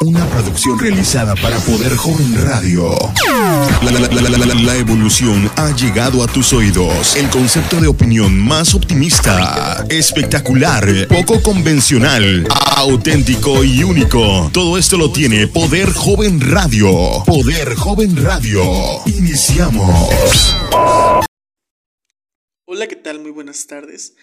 [0.00, 2.92] Una producción realizada para Poder Joven Radio.
[3.82, 7.16] La, evolución ha llegado a tus oídos.
[7.16, 14.48] El concepto de opinión más optimista, espectacular, poco convencional, auténtico y único.
[14.52, 17.24] Todo esto lo tiene Poder Joven Radio.
[17.26, 18.62] Poder Joven Radio.
[19.06, 20.54] Iniciamos.
[22.66, 23.18] Hola, ¿qué tal?
[23.18, 24.14] Muy buenas tardes.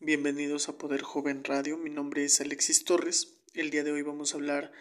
[0.00, 1.78] Bienvenidos a Poder Joven Radio.
[1.78, 3.33] Mi nombre es Alexis Torres.
[3.54, 4.72] El día de hoy vamos a hablar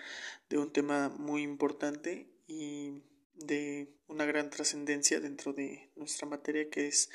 [0.50, 3.04] de un tema muy importante y
[3.36, 7.12] de una gran trascendencia dentro de nuestra materia que es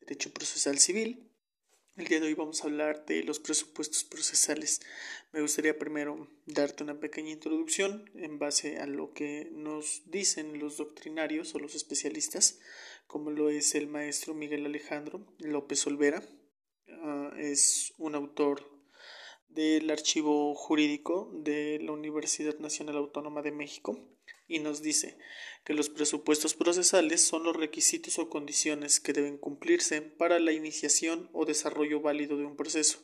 [0.00, 1.28] Derecho Procesal Civil.
[1.96, 4.80] El día de hoy vamos a hablar de los presupuestos procesales.
[5.32, 10.78] Me gustaría primero darte una pequeña introducción en base a lo que nos dicen los
[10.78, 12.58] doctrinarios o los especialistas,
[13.06, 16.22] como lo es el maestro Miguel Alejandro López Olvera.
[16.88, 18.75] Ah, es un autor
[19.48, 23.98] del archivo jurídico de la Universidad Nacional Autónoma de México
[24.48, 25.18] y nos dice
[25.64, 31.30] que los presupuestos procesales son los requisitos o condiciones que deben cumplirse para la iniciación
[31.32, 32.98] o desarrollo válido de un proceso.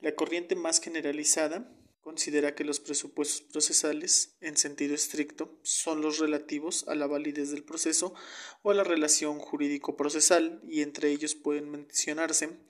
[0.00, 6.86] La corriente más generalizada considera que los presupuestos procesales, en sentido estricto, son los relativos
[6.88, 8.14] a la validez del proceso
[8.62, 12.60] o a la relación jurídico-procesal y entre ellos pueden mencionarse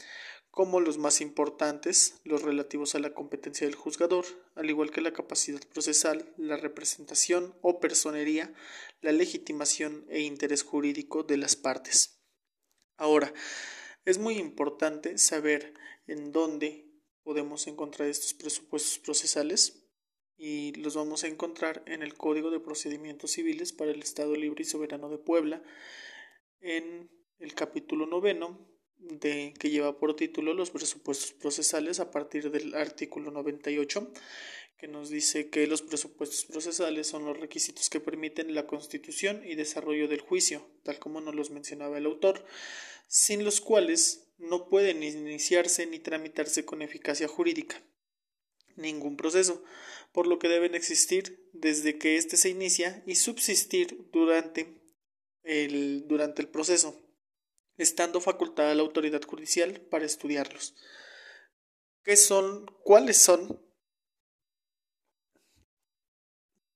[0.50, 5.12] como los más importantes, los relativos a la competencia del juzgador, al igual que la
[5.12, 8.52] capacidad procesal, la representación o personería,
[9.00, 12.20] la legitimación e interés jurídico de las partes.
[12.96, 13.32] Ahora,
[14.04, 15.74] es muy importante saber
[16.06, 16.88] en dónde
[17.22, 19.84] podemos encontrar estos presupuestos procesales
[20.36, 24.62] y los vamos a encontrar en el Código de Procedimientos Civiles para el Estado Libre
[24.62, 25.62] y Soberano de Puebla,
[26.60, 32.74] en el capítulo noveno de que lleva por título los presupuestos procesales a partir del
[32.74, 34.12] artículo 98
[34.78, 39.56] que nos dice que los presupuestos procesales son los requisitos que permiten la constitución y
[39.56, 42.44] desarrollo del juicio, tal como nos los mencionaba el autor,
[43.08, 47.82] sin los cuales no pueden iniciarse ni tramitarse con eficacia jurídica
[48.76, 49.62] ningún proceso,
[50.12, 54.80] por lo que deben existir desde que éste se inicia y subsistir durante
[55.42, 57.07] el, durante el proceso
[57.78, 60.74] estando facultada la autoridad judicial para estudiarlos.
[62.02, 62.66] ¿Qué son?
[62.84, 63.62] ¿Cuáles son?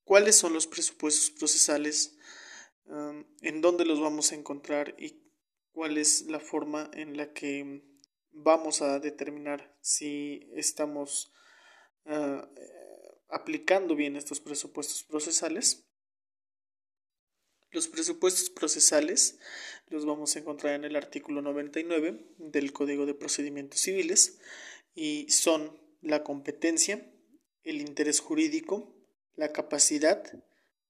[0.04, 2.16] ¿Cuáles son los presupuestos procesales?
[2.84, 4.94] Um, ¿En dónde los vamos a encontrar?
[4.98, 5.22] ¿Y
[5.72, 7.82] cuál es la forma en la que
[8.30, 11.32] vamos a determinar si estamos
[12.04, 12.42] uh,
[13.28, 15.88] aplicando bien estos presupuestos procesales?
[17.72, 19.38] Los presupuestos procesales
[19.88, 24.38] los vamos a encontrar en el artículo 99 del Código de Procedimientos Civiles
[24.94, 27.10] y son la competencia,
[27.62, 28.94] el interés jurídico,
[29.36, 30.22] la capacidad,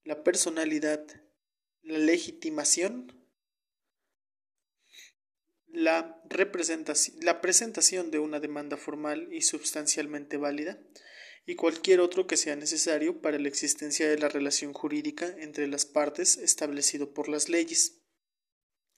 [0.03, 1.07] la personalidad,
[1.83, 3.29] la legitimación,
[5.69, 10.81] la, representación, la presentación de una demanda formal y sustancialmente válida,
[11.47, 15.85] y cualquier otro que sea necesario para la existencia de la relación jurídica entre las
[15.85, 18.01] partes establecido por las leyes.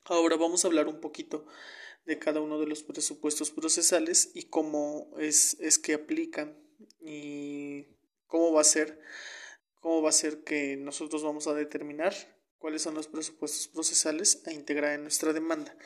[0.05, 1.47] Ahora vamos a hablar un poquito
[2.05, 6.59] de cada uno de los presupuestos procesales y cómo es, es que aplican
[7.00, 7.87] y
[8.27, 9.00] cómo va a ser
[9.84, 12.15] cómo va a ser que nosotros vamos a determinar
[12.56, 15.76] cuáles son los presupuestos procesales a integrar en nuestra demanda.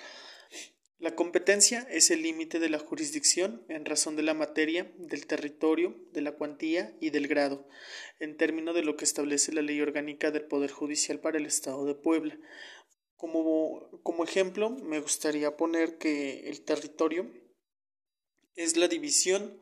[1.01, 5.95] La competencia es el límite de la jurisdicción en razón de la materia, del territorio,
[6.13, 7.69] de la cuantía y del grado,
[8.19, 11.85] en términos de lo que establece la Ley Orgánica del Poder Judicial para el Estado
[11.85, 12.37] de Puebla.
[13.15, 17.31] Como, como ejemplo, me gustaría poner que el territorio
[18.57, 19.57] es la división,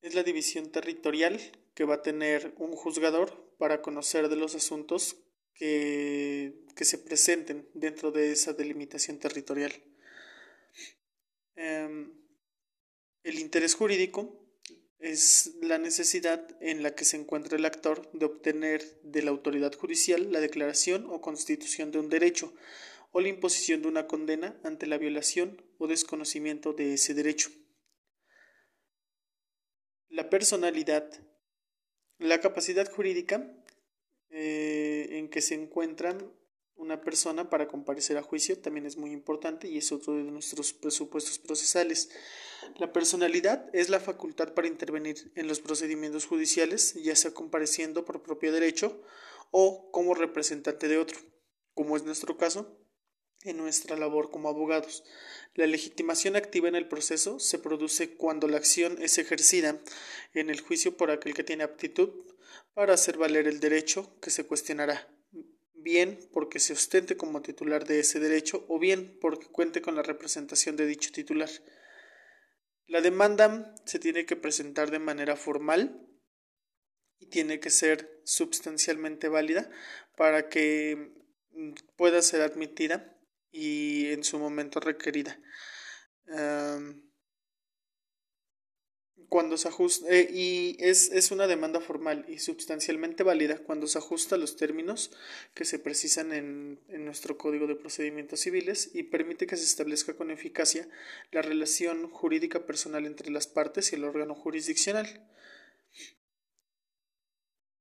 [0.00, 1.40] es la división territorial
[1.74, 5.16] que va a tener un juzgador para conocer de los asuntos
[5.54, 9.72] que, que se presenten dentro de esa delimitación territorial.
[11.56, 14.42] El interés jurídico
[14.98, 19.74] es la necesidad en la que se encuentra el actor de obtener de la autoridad
[19.74, 22.54] judicial la declaración o constitución de un derecho
[23.10, 27.50] o la imposición de una condena ante la violación o desconocimiento de ese derecho.
[30.08, 31.10] La personalidad,
[32.18, 33.54] la capacidad jurídica
[34.30, 36.32] eh, en que se encuentran
[36.82, 40.72] una persona para comparecer a juicio también es muy importante y es otro de nuestros
[40.72, 42.10] presupuestos procesales.
[42.76, 48.22] La personalidad es la facultad para intervenir en los procedimientos judiciales, ya sea compareciendo por
[48.22, 49.00] propio derecho
[49.52, 51.18] o como representante de otro,
[51.74, 52.76] como es nuestro caso,
[53.44, 55.04] en nuestra labor como abogados.
[55.54, 59.80] La legitimación activa en el proceso se produce cuando la acción es ejercida
[60.34, 62.10] en el juicio por aquel que tiene aptitud
[62.74, 65.08] para hacer valer el derecho que se cuestionará,
[65.82, 70.02] bien porque se ostente como titular de ese derecho o bien porque cuente con la
[70.02, 71.50] representación de dicho titular.
[72.86, 76.06] La demanda se tiene que presentar de manera formal
[77.18, 79.70] y tiene que ser sustancialmente válida
[80.16, 81.14] para que
[81.50, 83.16] mm, pueda ser admitida
[83.50, 85.38] y en su momento requerida.
[89.28, 93.98] Cuando se ajusta, eh, y es, es, una demanda formal y sustancialmente válida cuando se
[93.98, 95.10] ajusta a los términos
[95.54, 100.14] que se precisan en, en nuestro Código de Procedimientos Civiles y permite que se establezca
[100.14, 100.88] con eficacia
[101.30, 105.28] la relación jurídica personal entre las partes y el órgano jurisdiccional.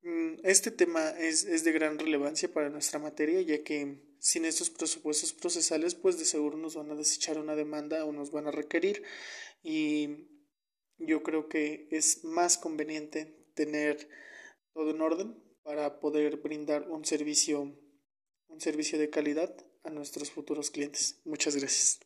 [0.04, 4.70] Mm, este tema es, es, de gran relevancia para nuestra materia, ya que sin estos
[4.70, 8.52] presupuestos procesales, pues de seguro nos van a desechar una demanda o nos van a
[8.52, 9.04] requerir.
[9.64, 10.28] Y
[11.06, 14.10] yo creo que es más conveniente tener
[14.74, 17.62] todo en orden para poder brindar un servicio,
[18.48, 21.22] un servicio de calidad a nuestros futuros clientes.
[21.26, 22.00] Muchas gracias.